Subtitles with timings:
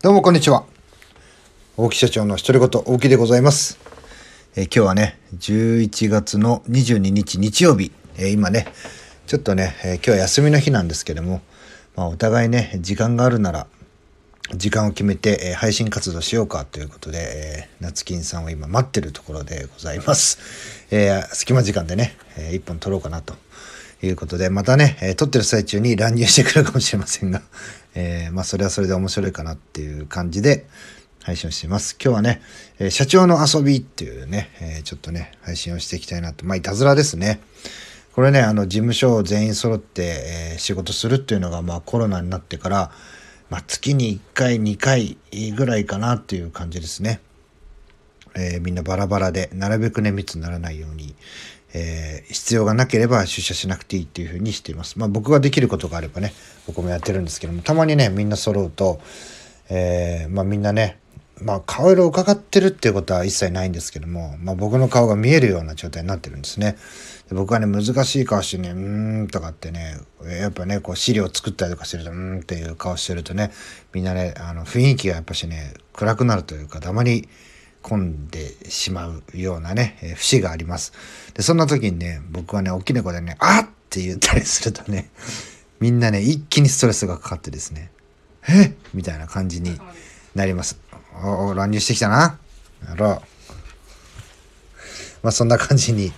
[0.00, 0.64] どうもこんにちは。
[1.76, 3.80] 大木社長の独り言、大木でございます。
[4.54, 7.90] えー今日はね、11月の22日日曜日。
[8.16, 8.68] えー今ね、
[9.26, 11.40] ちょっとね、えー今日は休みの日なんですけども、
[11.96, 13.66] まあお互いね、時間があるなら、
[14.54, 20.38] 時間を決めて、え配信活動しようかということで、えー夏金さんを今待ってるところでございます。
[20.92, 23.34] え隙間時間でね、えー一本撮ろうかなと
[24.02, 27.42] いうことで、またね、えー撮ってる最中に乱入してくるかもしれませんが、
[27.94, 30.66] えーまあそれはそれで面白いかなっていう感じで
[31.22, 31.96] 配信をしています。
[32.02, 32.40] 今日はね、
[32.78, 36.46] え社長の遊びっていうね、えちょっとね、配信をしていきたいなと。
[36.46, 37.40] まあいたずらですね。
[38.12, 42.90] これね、あの、事務所を全員揃って、え仕事するっていうのが、まあコロナになってから、
[43.50, 45.18] まあ月に1回、2回
[45.54, 47.20] ぐらいかなっていう感じですね。
[48.34, 51.14] えーみんなバラバラで、なるべくね、密にならないように、
[51.74, 54.98] えー必要がなければ出社しなくていいっていうふうにしています。
[54.98, 56.34] まあ僕ができることがあればね、
[56.66, 59.00] 僕もやってるんですけども、たまにね、みんな揃うと、
[59.70, 60.98] えーまあみんなね、
[61.40, 66.76] まあ顔色を伺ってるっていうことは一切ないんですけども、まあ僕の顔が見えるような状態になってるんですね。
[67.28, 73.52] で僕はね、難しい顔してね、うーんとかってね、やっぱね、こう資料作ったりとかしてると、うーんっていう顔してるとね、
[73.92, 77.28] みんなね、あの雰囲気がやっぱしね、暗くなるというか、黙り
[77.82, 80.92] 込んでしまうようなね、えー節があります。
[81.34, 85.08] で、そんな時にね、僕はね、大きな声でね、あっって言ったりするとね、
[85.80, 87.90] みんなね、一気にストレスがかかってですね、
[88.46, 89.80] えみたいな感じに
[90.34, 90.78] なります。
[91.22, 92.38] おお乱入してきたな。
[92.86, 93.22] やろう。
[95.22, 96.12] まあそんな感じに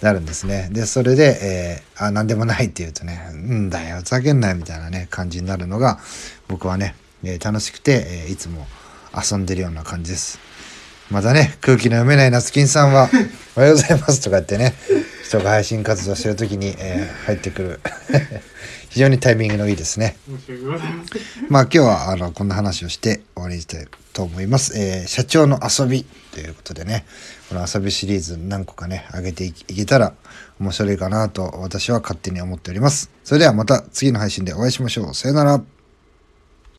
[0.00, 0.68] なるんですね。
[0.72, 5.98] で、それで、えー、あ、なんでもないって言うとね、うんだよ、ふざけんなよみたいなね、感じになるのが、
[6.48, 8.66] 僕はね、えー楽しくて、えーいつも
[9.14, 10.38] 遊んでるような感じです。
[11.10, 13.08] またね、空気の読めない夏金さんは、
[13.56, 14.74] おはようございますとか言ってね、
[15.24, 17.80] 人が配信活動してる時に、えー入ってくる。
[18.90, 20.16] 非常にタイミングのいいですね。
[20.26, 21.46] 申し訳ございません。
[21.48, 24.72] まあ今日はあのこんな話をして終わりにしたいと思います。
[24.76, 27.04] えー社長の遊びということでね、
[27.48, 30.14] この遊びシリーズ何個かね、上げていいけたら
[30.58, 33.10] 面白いかなと私は勝手に思っております。
[33.22, 35.14] それではまた次の配信でお会いしましょう。
[35.14, 35.75] さよなら。